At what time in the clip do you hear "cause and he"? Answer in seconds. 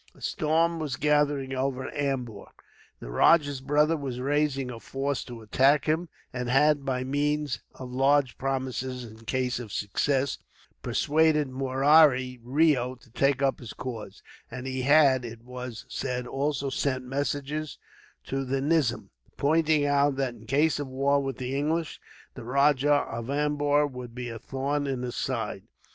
13.73-14.81